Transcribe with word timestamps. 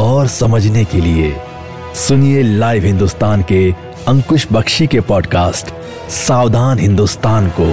और 0.00 0.26
समझने 0.28 0.84
के 0.84 1.00
लिए 1.00 1.34
सुनिए 1.96 2.42
लाइव 2.42 2.84
हिंदुस्तान 2.84 3.42
के 3.42 3.70
अंकुश 4.08 4.46
बख्शी 4.52 4.86
के 4.86 5.00
पॉडकास्ट 5.00 5.72
सावधान 6.10 6.78
हिंदुस्तान 6.78 7.48
को। 7.50 7.66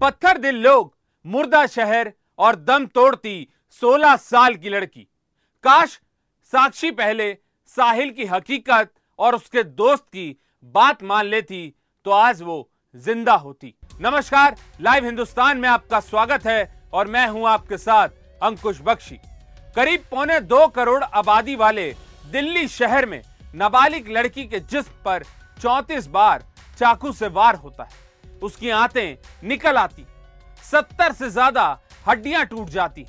पत्थर 0.00 0.38
दिल 0.38 0.56
लोग, 0.56 0.92
मुर्दा 1.24 1.66
शहर 1.66 2.12
और 2.38 2.56
दम 2.56 2.86
तोड़ती 2.86 3.48
16 3.70 4.16
साल 4.16 4.54
की 4.54 4.68
लड़की। 4.68 5.06
काश 5.64 6.00
साक्षी 6.50 6.90
पहले 6.90 7.32
साहिल 7.76 8.10
की 8.10 8.26
हकीकत 8.26 8.90
और 9.18 9.34
उसके 9.34 9.62
दोस्त 9.62 10.04
की 10.04 10.36
बात 10.74 11.02
मान 11.02 11.26
लेती 11.26 11.74
तो 12.06 12.10
आज 12.10 12.42
वो 12.42 12.68
ज़िंदा 12.94 13.34
होती। 13.34 13.74
नमस्कार, 14.00 14.56
लाइव 14.80 15.04
हिंदुस्तान 15.04 15.58
में 15.58 15.68
आपका 15.68 16.00
स्वागत 16.00 16.46
है। 16.46 16.81
और 16.92 17.06
मैं 17.08 17.26
हूँ 17.28 17.46
आपके 17.48 17.78
साथ 17.78 18.08
अंकुश 18.42 18.80
बख्शी। 18.80 19.18
करीब 19.76 20.04
पौने 20.10 20.38
दो 20.42 20.66
करोड़ 20.68 21.02
आबादी 21.04 21.56
वाले 21.56 21.88
दिल्ली 22.26 22.66
शहर 22.68 23.06
में 23.06 23.20
नाबालिग 23.54 24.08
लड़की 24.10 24.44
के 24.44 24.60
जिस्म 24.60 24.92
पर 25.04 25.24
34 25.58 26.06
बार 26.08 26.44
चाकू 26.78 27.12
से 27.12 27.28
वार 27.28 27.56
होता 27.56 27.84
है। 27.84 28.38
उसकी 28.40 28.70
आंतें 28.70 29.16
निकल 29.44 29.76
आती, 29.76 30.06
सत्तर 30.64 31.12
से 31.12 31.30
ज़्यादा 31.30 31.78
हड्डियाँ 32.08 32.44
टूट 32.46 32.68
जाती। 32.70 33.06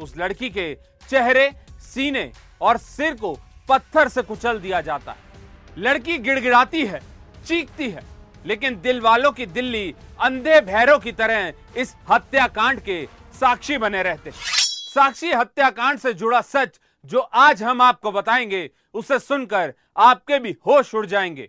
उस 0.00 0.16
लड़की 0.18 0.50
के 0.50 0.74
चेहरे, 1.08 1.50
सीने 1.82 2.30
और 2.60 2.76
सिर 2.78 3.14
को 3.14 3.32
पत्थर 3.68 4.08
से 4.08 4.22
कुचल 4.22 4.58
दिया 4.60 4.80
जाता 4.80 5.12
है। 5.12 5.24
लड़की 5.78 6.18
गिड़गिड़ाती 6.18 6.84
है, 6.86 7.00
चीखती 7.46 7.88
है, 7.90 8.02
लेकिन 8.46 8.80
दिल 8.80 9.00
वालों 9.00 9.32
की 9.32 9.46
दिल्ली 9.48 9.94
अंधे 10.20 10.60
भैरों 10.62 10.98
की 10.98 11.12
तरह 11.12 11.80
इस 11.80 11.94
हत्याकांड 12.10 12.80
के 12.80 13.06
साक्षी 13.36 13.78
बने 13.78 14.02
रहते। 14.02 14.30
साक्षी 14.34 15.32
हत्याकांड 15.32 15.98
से 15.98 16.12
जुड़ा 16.12 16.40
सच 16.40 16.78
जो 17.04 17.18
आज 17.18 17.62
हम 17.62 17.82
आपको 17.82 18.12
बताएँगे, 18.12 18.70
उसे 18.94 19.18
सुनकर 19.18 19.74
आपके 19.96 20.38
भी 20.38 20.56
होश 20.66 20.94
उड़ 20.94 21.06
जाएँगे। 21.06 21.48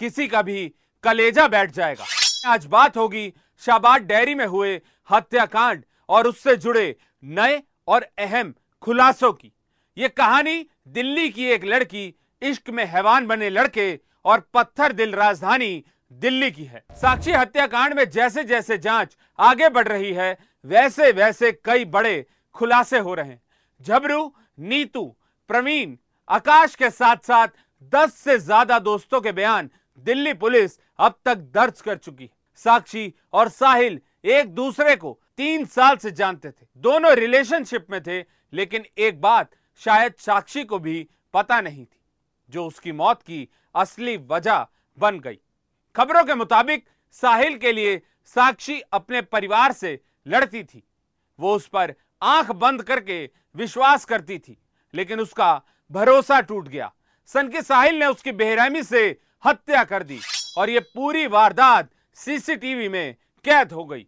किसी 0.00 0.28
का 0.28 0.42
भी 0.42 0.72
कलेजा 1.04 1.48
बैठ 1.48 1.70
जाएगा। 1.70 2.04
आज 2.46 2.66
बात 2.66 2.96
होगी 2.96 3.32
शाबाद 3.62 4.02
डेयरी 4.02 4.34
में 4.34 4.46
हुए 4.46 4.80
हत्याकांड 5.10 5.82
और 6.08 6.26
उससे 6.26 6.56
जुड़े 6.56 6.96
नए 7.24 7.62
और 7.88 8.06
अहम 8.18 8.54
खुलासों 8.82 9.32
की। 9.32 9.52
यह 9.98 10.08
कहानी 10.08 10.66
दिल्ली 10.88 11.28
की 11.28 11.44
एक 11.44 11.64
लड़की, 11.64 12.14
इश्क 12.42 12.70
में 12.70 12.84
हैवान 12.86 13.26
बने 13.26 13.50
लड़के 13.50 13.98
और 14.24 14.48
पत्थर 14.54 14.92
दिल 14.92 15.14
राजधानी 15.14 15.84
दिल्ली 16.12 16.50
की 16.50 16.64
है। 16.64 16.84
साक्षी 16.92 17.32
हत्याकांड 17.32 17.94
में 17.94 18.08
जैसे 18.10 18.44
जैसे 18.44 18.78
जाँच 18.78 19.16
आगे 19.38 19.68
बढ़ 19.68 19.88
रही 19.88 20.12
है 20.12 20.36
वैसे 20.64 21.10
वैसे 21.12 21.52
कई 21.64 21.84
बड़े 21.86 22.24
खुलासे 22.56 22.98
हो 22.98 23.14
रहे 23.14 23.28
हैं। 23.28 23.40
झबरू, 23.80 24.32
नीतू, 24.58 25.04
प्रवीण, 25.50 25.96
आकाश 26.28 26.74
के 26.74 26.90
साथ 26.90 27.16
साथ 27.24 27.48
दस 27.92 28.14
से 28.14 28.38
ज़्यादा 28.38 28.78
दोस्तों 28.80 29.20
के 29.20 29.32
बयान 29.32 29.70
दिल्ली 30.04 30.32
पुलिस 30.34 30.78
अब 30.98 31.18
तक 31.24 31.38
दर्ज 31.54 31.80
कर 31.80 31.96
चुकी 31.96 32.30
साक्षी 32.60 33.12
और 33.32 33.48
साहिल 33.48 34.00
एक 34.26 34.54
दूसरे 34.54 34.96
को 34.96 35.18
तीन 35.36 35.64
साल 35.66 35.96
से 35.96 36.10
जानते 36.10 36.50
थे। 36.50 36.66
दोनों 36.76 37.14
रिलेशनशिप 37.14 37.86
में 37.90 38.00
थे, 38.02 38.18
लेकिन 38.52 38.84
एक 38.98 39.20
बात 39.20 39.50
शायद 39.80 40.14
साक्षी 40.18 40.64
को 40.64 40.78
भी 40.78 41.08
पता 41.34 41.60
नहीं 41.60 41.84
थी, 41.84 42.00
जो 42.52 42.66
उसकी 42.66 42.92
मौत 42.92 43.22
की 43.22 43.48
असली 43.74 44.16
वजह 44.26 44.66
बन 44.98 45.20
गई। 45.20 45.38
खबरों 45.96 46.24
के 46.24 46.34
मुताबिक 46.34 46.84
साहिल 47.16 47.56
के 47.58 47.72
लिए 47.72 48.00
साक्षी 48.36 48.80
अपने 48.92 49.22
परिवार 49.22 49.72
से 49.72 50.00
लड़ती 50.26 50.62
थी। 50.64 50.82
वो 51.38 51.54
उस 51.54 51.66
पर 51.66 51.94
आँख 52.22 52.50
बंद 52.52 52.82
करके 52.82 53.24
विश्वास 53.56 54.04
करती 54.04 54.38
थी, 54.38 54.56
लेकिन 54.94 55.20
उसका 55.20 55.60
भरोसा 55.90 56.40
टूट 56.40 56.68
गया। 56.68 56.92
सन 57.28 57.48
के 57.48 57.62
साहिल 57.62 57.98
ने 57.98 58.06
उसकी 58.06 58.32
बेरहमी 58.32 58.82
से 58.82 59.08
हत्या 59.44 59.82
कर 59.84 60.02
दी 60.02 60.20
और 60.58 60.70
ये 60.70 60.80
पूरी 60.94 61.26
वारदात 61.26 61.90
सीसीटीवी 62.16 62.88
में 62.88 63.16
कैद 63.44 63.72
हो 63.72 63.84
गई। 63.84 64.06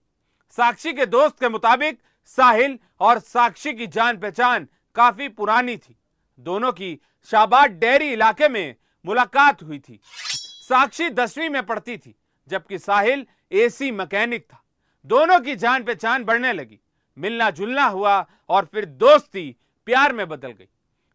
साक्षी 0.54 0.92
के 0.92 1.06
दोस्त 1.06 1.38
के 1.40 1.48
मुताबिक 1.48 1.98
साहिल 2.30 2.78
और 3.00 3.18
साक्षी 3.18 3.72
की 3.72 3.86
जान 3.86 4.16
पहचान 4.16 4.68
काफ़ी 4.96 5.28
पुरानी 5.28 5.76
थी। 5.76 5.96
दोनों 6.38 6.72
की 6.72 6.98
शाबाद 7.28 7.70
डेयरी 7.70 8.12
इलाके 8.12 8.48
में 8.48 8.74
मुलाकात 9.04 9.62
हुई 9.62 9.78
थी। 9.78 10.00
साक्षी 10.04 11.08
दसवीं 11.10 11.48
में 11.48 11.62
पढ़ती 11.66 11.96
थी, 11.98 12.14
जबकि 12.48 12.78
साहिल 12.78 13.26
एसी 13.52 13.90
मैकेनिक 13.90 14.44
था। 14.44 14.62
दोनों 15.06 15.38
की 15.40 15.56
जान 15.56 15.82
पहचान 15.82 16.24
बढ़ने 16.24 16.52
लगी। 16.52 16.80
मिलना 17.16 17.50
जुलना 17.50 17.84
हुआ 17.84 18.26
और 18.48 18.64
फिर 18.64 18.84
दोस्ती 18.84 19.56
प्यार 19.86 20.12
में 20.12 20.28
बदल 20.28 20.50
गई। 20.50 20.68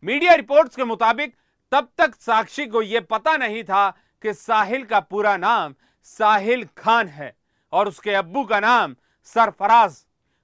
मीडिया 0.04 0.34
रिपोर्ट्स 0.34 0.76
के 0.76 0.84
मुताबिक 0.84 1.36
तब 1.72 1.88
तक 1.98 2.16
साक्षी 2.16 2.66
को 2.66 2.82
यह 2.82 3.02
पता 3.02 3.36
नहीं 3.38 3.64
था 3.64 3.90
कि 4.24 4.34
साहिल 4.34 4.84
का 4.84 5.00
पूरा 5.00 5.36
नाम 5.38 5.76
साहिल 6.08 6.68
खान 6.78 7.08
है 7.08 7.36
और 7.74 7.88
उसके 7.88 8.14
अब्बू 8.14 8.44
का 8.44 8.60
नाम 8.60 8.96
सरफराज। 9.28 9.98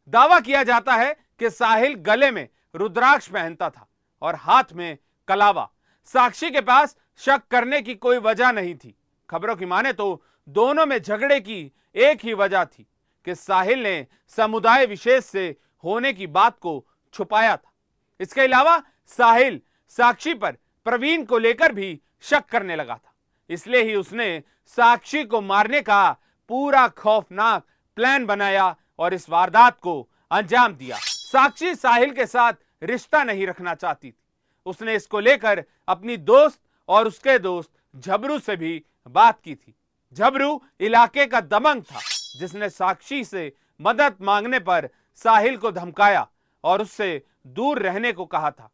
दावा 0.07 0.39
किया 0.39 0.63
जाता 0.63 0.93
है 0.93 1.13
कि 1.39 1.49
साहिल 1.49 1.93
गले 2.03 2.31
में 2.31 2.47
रुद्राक्ष 2.75 3.27
पहनता 3.27 3.69
था 3.69 3.87
और 4.21 4.35
हाथ 4.35 4.73
में 4.73 4.97
कलावा। 5.27 5.69
साक्षी 6.07 6.49
के 6.51 6.61
पास 6.61 6.95
शक 7.19 7.41
करने 7.51 7.81
की 7.81 7.95
कोई 7.95 8.17
वजह 8.17 8.51
नहीं 8.51 8.75
थी। 8.75 8.95
खबरों 9.29 9.55
की 9.55 9.65
माने 9.65 9.93
तो 9.93 10.23
दोनों 10.47 10.85
में 10.85 11.01
झगड़े 11.01 11.39
की 11.39 11.59
एक 11.95 12.25
ही 12.25 12.33
वजह 12.33 12.65
थी। 12.65 12.85
कि 13.25 13.35
साहिल 13.35 13.83
ने 13.83 14.07
समुदाय 14.37 14.85
विशेष 14.85 15.23
से 15.23 15.55
होने 15.83 16.13
की 16.13 16.27
बात 16.27 16.57
को 16.59 16.85
छुपाया 17.13 17.55
था। 17.57 17.71
इसके 18.19 18.41
अलावा 18.41 18.77
साहिल 19.07 19.61
साक्षी 19.91 20.33
पर 20.33 20.57
प्रवीण 20.85 21.23
को 21.23 21.37
लेकर 21.37 21.71
भी 21.71 21.99
शक 22.21 22.45
करने 22.45 22.75
लगा 22.75 22.95
था। 22.95 23.13
इसलिए 23.49 23.81
ही 23.83 23.95
उसने 23.95 24.43
साक्षी 24.65 25.23
को 25.23 25.41
मारने 25.41 25.81
का 25.81 26.11
पूरा 26.49 26.87
खौफनाक 26.87 27.65
प्लान 27.97 28.25
बनाया 28.25 28.75
और 28.99 29.13
इस 29.13 29.29
वारदात 29.29 29.79
को 29.79 30.09
अंजाम 30.31 30.73
दिया। 30.73 30.97
साक्षी 30.97 31.75
साहिल 31.75 32.11
के 32.11 32.25
साथ 32.25 32.53
रिश्ता 32.83 33.23
नहीं 33.23 33.47
रखना 33.47 33.73
चाहती 33.73 34.11
थी। 34.11 34.17
उसने 34.65 34.95
इसको 34.95 35.19
लेकर 35.19 35.63
अपनी 35.87 36.17
दोस्त 36.17 36.59
और 36.89 37.07
उसके 37.07 37.37
दोस्त 37.39 37.71
झबरू 37.95 38.39
से 38.39 38.55
भी 38.55 38.83
बात 39.07 39.39
की 39.41 39.55
थी। 39.55 39.75
झबरू 40.13 40.61
इलाके 40.79 41.25
का 41.25 41.41
दमंग 41.41 41.83
था। 41.83 41.99
जिसने 42.35 42.69
साक्षी 42.69 43.23
से 43.23 43.51
मदद 43.79 44.15
मांगने 44.21 44.59
पर 44.59 44.89
साहिल 45.23 45.57
को 45.57 45.71
धमकाया 45.71 46.27
और 46.63 46.81
उससे 46.81 47.21
दूर 47.47 47.79
रहने 47.79 48.11
को 48.11 48.25
कहा 48.25 48.51
था। 48.51 48.69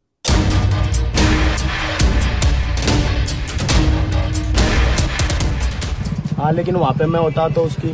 हाँ 6.38 6.52
लेकिन 6.52 6.76
वहाँ 6.76 6.92
पे 6.92 7.06
मैं 7.06 7.20
होता 7.20 7.48
तो 7.48 7.62
उसकी 7.62 7.88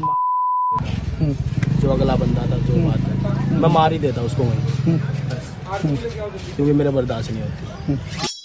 जो 1.80 1.90
अगला 1.90 2.14
बंदा 2.16 2.42
था 2.42 2.58
जो 2.58 2.74
बात 2.88 2.98
है 2.98 3.60
मैं 3.60 3.68
मार 3.68 3.92
ही 3.92 3.98
देता 3.98 4.22
उसको 4.22 4.42
वहीं। 4.42 4.98
क्योंकि 6.56 6.72
मेरे 6.72 6.90
बर्दाश्त 6.90 7.30
नहीं 7.30 7.42
होती। 7.42 7.96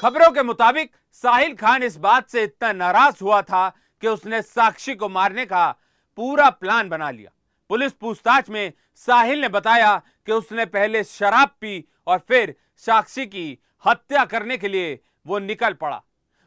खबरों 0.02 0.32
के 0.32 0.44
मुताबिक 0.44 0.92
साहिल 1.24 1.54
खान 1.56 1.84
इस 1.84 1.98
बात 1.98 2.30
से 2.30 2.44
इतना 2.44 2.72
नाराज़ 2.74 3.24
हुआ 3.24 3.42
था 3.42 3.68
कि 4.04 4.08
उसने 4.08 4.42
साक्षी 4.42 4.96
को 4.96 5.10
मारने 5.10 5.46
का 5.46 5.76
पूरा 6.20 6.50
प्लान 6.50 6.90
बना 6.90 7.10
लिया। 7.12 7.32
पुलिस 7.70 7.92
पूछताछ 7.94 8.50
में 8.50 8.74
साहिल 8.96 9.42
ने 9.42 9.50
बताया 9.50 9.96
कि 10.26 10.32
उसने 10.32 10.66
पहले 10.66 11.04
शराब 11.04 11.50
पी 11.62 11.84
और 12.08 12.20
फिर 12.20 12.56
साक्षी 12.78 13.26
की 13.26 13.60
हत्या 13.86 14.26
करने 14.26 14.58
के 14.58 14.68
लिए 14.68 15.00
वो 15.28 15.40
निकल 15.40 15.74
पड़ा। 15.74 16.02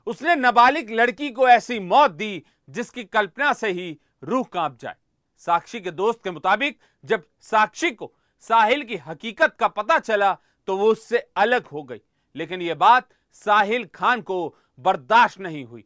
उसने 0.07 0.35
नाबालिग 0.35 0.91
लड़की 0.91 1.31
को 1.31 1.49
ऐसी 1.49 1.79
मौत 1.81 2.11
दी 2.11 2.45
जिसकी 2.71 3.05
कल्पना 3.05 3.53
से 3.53 3.71
ही 3.71 3.99
रूह 4.25 4.45
काँप 4.53 4.79
जाए। 4.81 4.97
साक्षी 5.41 5.81
के 5.81 5.91
दोस्त 5.91 6.23
के 6.25 6.31
मुताबिक 6.31 6.79
जब 7.05 7.25
साक्षी 7.41 7.91
को 7.91 8.13
साहिल 8.45 8.83
की 8.83 8.97
हकीकत 8.97 9.57
का 9.61 9.69
पता 9.69 9.99
चला 9.99 10.37
तो 10.69 10.77
वो 10.77 10.91
उससे 10.93 11.19
अलग 11.37 11.67
हो 11.67 11.83
गई। 11.83 12.01
लेकिन 12.35 12.63
यह 12.63 12.75
बात 12.75 13.09
साहिल 13.37 13.89
खान 13.95 14.21
को 14.21 14.57
बर्दाश्त 14.79 15.41
नहीं 15.41 15.65
हुई। 15.65 15.85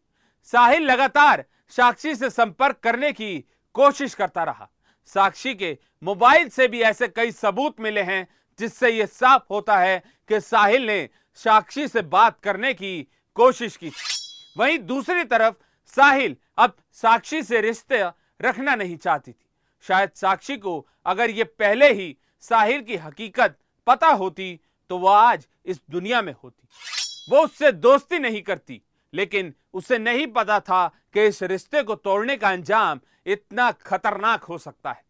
साहिल 0.49 0.83
लगातार 0.83 1.45
साक्षी 1.69 2.15
से 2.15 2.31
संपर्क 2.31 2.77
करने 2.77 3.13
की 3.13 3.45
कोशिश 3.77 4.15
करता 4.15 4.45
रहा। 4.45 4.69
साक्षी 5.09 5.55
के 5.55 5.77
मोबाइल 6.03 6.49
से 6.49 6.69
भी 6.69 6.81
ऐसे 6.83 7.09
कई 7.09 7.31
सबूत 7.33 7.81
मिले 7.81 8.03
हैं, 8.03 8.27
जिससे 8.59 8.91
यह 8.91 9.07
साफ़ 9.07 9.43
होता 9.51 9.79
है 9.79 9.99
कि 10.29 10.41
साहिल 10.41 10.87
ने 10.87 11.09
साक्षी 11.39 11.87
से 11.89 12.03
बात 12.03 12.41
करने 12.41 12.73
की 12.75 13.09
कोशिश 13.37 13.77
की 13.77 13.91
वहीं 14.57 14.79
दूसरी 14.79 15.25
तरफ़, 15.25 15.55
साहिल 15.87 16.37
अब 16.59 16.77
साक्षी 16.93 17.43
से 17.43 17.61
रिश्ते 17.61 18.03
रखना 18.41 18.75
नहीं 18.75 18.97
चाहती 18.97 19.33
थी। 19.33 19.47
शायद 19.85 20.11
साक्षी 20.17 20.57
को 20.57 20.87
अगर 21.07 21.31
ये 21.31 21.45
पहले 21.45 21.93
ही 21.93 22.17
साहिल 22.41 22.83
की 22.83 22.97
हकीकत 22.97 23.59
पता 23.87 24.09
होती 24.15 24.49
तो 24.91 24.99
वह 24.99 25.17
आज 25.17 25.47
इस 25.67 25.81
दुनिया 25.91 26.23
में 26.23 26.35
होती। 26.35 26.69
वो 27.31 27.45
उससे 27.45 27.73
दोस्ती 27.73 28.19
नहीं 28.19 28.43
करती। 28.43 28.81
लेकिन 29.15 29.55
उसे 29.75 29.99
नहीं 29.99 30.27
पता 30.27 30.61
था 30.61 30.89
कि 31.13 31.27
इस 31.27 31.43
रिश्ते 31.43 31.83
को 31.83 31.95
तोड़ने 31.95 32.37
का 32.37 32.49
अंजाम 32.49 33.01
इतना 33.27 33.73
खतरनाक 33.73 34.45
हो 34.45 34.59
सकता 34.59 34.93
है। 34.93 35.05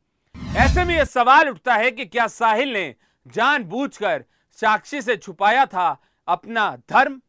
ऐसे 0.56 0.84
में 0.84 0.94
यह 0.94 1.04
सवाल 1.04 1.48
उठता 1.48 1.74
है 1.74 1.90
कि 1.90 2.06
क्या 2.06 2.26
साहिल 2.26 2.72
ने 2.72 2.94
जानबूझकर 3.26 4.24
साक्षी 4.52 5.02
से 5.02 5.16
छुपाया 5.16 5.66
था 5.66 6.02
अपना 6.28 6.76
धर्म? 6.76 7.20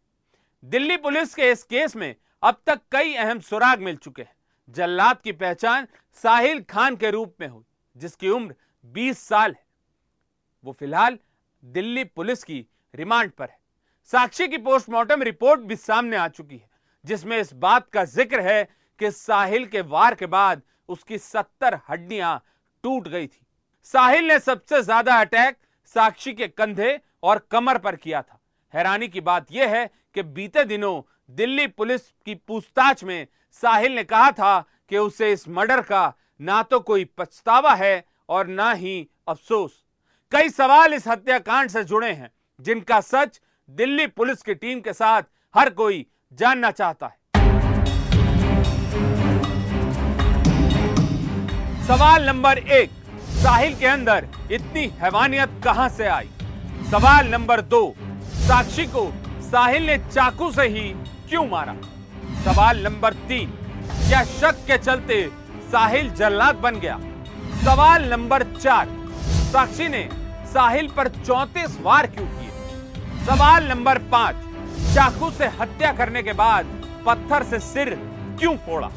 दिल्ली 0.63 0.97
पुलिस 0.97 1.35
के 1.35 1.51
इस 1.51 1.63
केस 1.63 1.95
में 1.95 2.15
अब 2.43 2.61
तक 2.65 2.81
कई 2.91 3.13
अहम 3.13 3.39
सुराग 3.39 3.79
मिल 3.79 3.95
चुके 3.95 4.21
हैं। 4.21 4.35
जल्लाद 4.69 5.21
की 5.21 5.31
पहचान 5.31 5.87
साहिल 6.13 6.61
खान 6.61 6.95
के 6.95 7.11
रूप 7.11 7.35
में 7.41 7.47
हुई, 7.47 7.63
जिसकी 7.97 8.29
उम्र 8.29 8.55
20 8.85 9.19
साल 9.19 9.51
है। 9.51 9.65
वो 10.65 10.71
फ़िलहाल 10.71 11.19
दिल्ली 11.65 12.03
पुलिस 12.03 12.43
की 12.43 12.67
रिमांड 12.95 13.31
पर 13.31 13.49
है। 13.49 13.59
साक्षी 14.09 14.47
की 14.47 14.57
पोस्टमार्टम 14.59 15.21
रिपोर्ट 15.23 15.61
भी 15.61 15.75
सामने 15.75 16.17
आ 16.17 16.27
चुकी 16.29 16.55
है, 16.55 16.69
जिसमें 17.05 17.37
इस 17.37 17.53
बात 17.55 17.89
का 17.89 18.03
ज़िक्र 18.05 18.39
है 18.41 18.63
कि 18.99 19.09
साहिल 19.11 19.65
के 19.65 19.81
वार 19.83 20.15
के 20.15 20.25
बाद 20.25 20.61
उसकी 20.89 21.17
सत्तर 21.17 21.79
हड्डियाँ 21.89 22.37
टूट 22.83 23.07
गई 23.07 23.25
थी। 23.27 23.45
साहिल 23.85 24.27
ने 24.27 24.37
सबसे 24.39 24.81
ज़्यादा 24.81 25.19
अटैक 25.21 25.57
साक्षी 25.89 26.33
के 26.33 26.47
कंधे 26.47 26.99
और 27.23 27.47
कमर 27.51 27.77
पर 27.77 27.95
किया 27.95 28.21
था। 28.21 28.39
हैरानी 28.73 29.07
की 29.07 29.21
बात 29.21 29.51
यह 29.51 29.75
है 29.75 29.85
कि 30.15 30.23
बीते 30.23 30.63
दिनों 30.65 31.01
दिल्ली 31.31 31.65
पुलिस 31.69 32.01
की 32.25 32.35
पूछताछ 32.37 33.03
में 33.03 33.27
साहिल 33.63 33.95
ने 33.95 34.03
कहा 34.03 34.31
था 34.31 34.59
कि 34.89 34.97
उसे 34.97 35.31
इस 35.31 35.47
मर्डर 35.49 35.81
का 35.81 36.13
ना 36.41 36.61
तो 36.63 36.79
कोई 36.81 37.05
पछतावा 37.17 37.73
है 37.75 38.05
और 38.29 38.47
ना 38.49 38.71
ही 38.73 38.95
अफसोस। 39.27 39.83
कई 40.31 40.49
सवाल 40.51 40.93
इस 40.93 41.07
हत्याकांड 41.07 41.69
से 41.69 41.83
जुड़े 41.83 42.11
हैं, 42.11 42.31
जिनका 42.59 43.01
सच 43.01 43.39
दिल्ली 43.69 44.05
पुलिस 44.07 44.41
की 44.41 44.53
टीम 44.53 44.79
के 44.79 44.91
साथ 44.93 45.21
हर 45.55 45.69
कोई 45.69 46.05
जानना 46.33 46.69
चाहता 46.71 47.05
है। 47.05 47.15
सवाल 51.87 52.25
नंबर 52.25 52.57
एक, 52.57 52.89
साहिल 53.43 53.75
के 53.75 53.85
अंदर 53.85 54.27
इतनी 54.51 54.85
हैवानियत 55.01 55.59
कहाँ 55.63 55.89
से 55.89 56.07
आई? 56.07 56.29
सवाल 56.91 57.27
नंबर 57.27 57.61
दो, 57.61 57.93
साक्षी 58.47 58.85
को 58.85 59.05
साहिल 59.41 59.85
ने 59.85 59.97
चाकू 59.97 60.51
से 60.51 60.67
ही 60.67 60.89
क्यों 61.29 61.45
मारा? 61.47 61.75
सवाल 62.45 62.83
नंबर 62.83 63.13
तीन, 63.27 63.51
क्या 64.07 64.23
शक 64.23 64.65
के 64.67 64.77
चलते 64.77 65.23
साहिल 65.71 66.09
जल्लाद 66.13 66.55
बन 66.55 66.79
गया? 66.79 66.99
सवाल 67.65 68.09
नंबर 68.09 68.43
चार, 68.53 68.87
साक्षी 69.51 69.87
ने 69.89 70.09
साहिल 70.53 70.87
पर 70.87 71.07
चौतीस 71.17 71.77
वार 71.81 72.07
क्यों 72.07 72.25
किए 72.27 72.46
सवाल 73.27 73.65
नंबर 73.67 73.97
पाँच, 74.09 74.35
चाकू 74.95 75.29
से 75.29 75.45
हत्या 75.53 75.91
करने 75.93 76.21
के 76.23 76.33
बाद 76.33 76.65
पत्थर 77.05 77.43
से 77.43 77.59
सिर 77.59 77.89
क्यों 78.39 78.55
फोड़ा? 78.57 78.89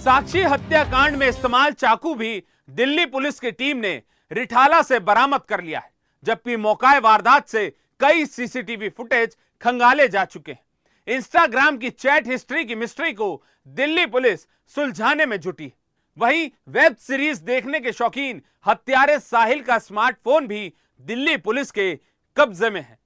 साक्षी 0.00 0.42
हत्याकांड 0.42 1.16
में 1.16 1.26
इस्तेमाल 1.28 1.72
चाकू 1.72 2.14
भी 2.14 2.42
दिल्ली 2.70 3.06
पुलिस 3.06 3.40
की 3.40 3.50
टीम 3.52 3.76
ने 3.76 3.90
रिठाला 4.30 4.80
से 4.82 4.98
बरामद 5.00 5.42
कर 5.42 5.62
लिया 5.62 5.78
है, 5.80 5.90
जबकि 6.22 6.56
मौकाए 6.56 7.00
वारदात 7.00 7.48
से 7.48 7.68
कई 8.00 8.26
सीसीटीवी 8.26 8.88
फुटेज 8.88 9.36
खंगाले 9.62 10.06
जा 10.08 10.24
चुके 10.26 10.52
हैं। 10.52 11.16
इंस्टाग्राम 11.16 11.76
की 11.76 11.90
चैट 11.92 12.28
हिस्ट्री 12.28 12.64
की 12.64 12.74
मिस्ट्री 12.74 13.12
को 13.12 13.42
दिल्ली 13.70 14.04
पुलिस 14.08 14.46
सुलझाने 14.74 15.26
में 15.26 15.38
जुटी 15.40 15.72
वहीं 16.16 16.48
वेब 16.68 16.96
सीरीज़ 16.98 17.42
देखने 17.42 17.80
के 17.80 17.92
शौकीन 17.92 18.40
हत्यारे 18.66 19.18
साहिल 19.20 19.62
का 19.62 19.78
स्मार्टफ़ोन 19.80 20.46
भी 20.46 20.72
दिल्ली 21.00 21.36
पुलिस 21.38 21.70
के 21.70 21.94
कब्जे 22.36 22.70
में 22.70 22.80
है। 22.80 22.98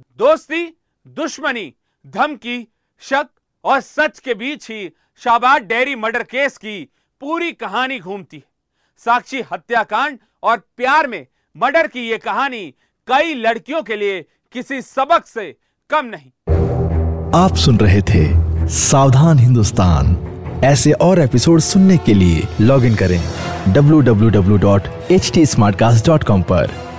दोस्ती, 0.00 0.76
दुश्मनी, 1.08 1.74
धमकी, 2.06 2.68
शक 3.00 3.26
और 3.64 3.80
सच 3.80 4.18
के 4.18 4.34
बीच 4.34 4.70
ही 4.70 4.90
शाबाद 5.16 5.62
डेयरी 5.62 5.94
मर्डर 5.94 6.22
केस 6.22 6.56
की 6.56 6.88
पूरी 7.20 7.52
कहानी 7.52 7.98
घूमती 7.98 8.36
है। 8.36 8.44
साक्षी 8.98 9.42
हत्याकांड 9.52 10.18
और 10.42 10.62
प्यार 10.76 11.06
में 11.06 11.26
मर्डर 11.56 11.86
की 11.86 12.10
यह 12.10 12.16
कहानी 12.16 12.74
कई 13.06 13.34
लड़कियों 13.34 13.82
के 13.82 13.96
लिए 13.96 14.26
किसी 14.52 14.82
सबक 14.82 15.26
से 15.26 15.56
कम 15.90 16.06
नहीं। 16.06 16.30
आप 17.34 17.56
सुन 17.56 17.78
रहे 17.78 18.02
थे 18.02 18.46
सावधान 18.68 19.38
हिंदुस्तान। 19.38 20.26
ऐसे 20.64 20.92
और 20.92 21.20
एपिसोड 21.20 21.60
सुनने 21.60 21.98
के 21.98 22.14
लिए 22.14 22.48
लॉग 22.60 22.84
इन 22.84 22.94
करें 22.94 23.22
www.htsmartcast.com 23.72 26.42
पर। 26.42 26.85